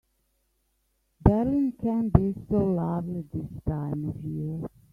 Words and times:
Berlin 1.21 1.73
can 1.79 2.09
be 2.09 2.33
so 2.49 2.55
lovely 2.57 3.21
this 3.31 3.61
time 3.67 4.09
of 4.09 4.15
year. 4.25 4.67